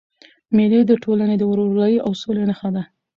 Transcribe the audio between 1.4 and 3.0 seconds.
ورورولۍ او سولي نخښه ده.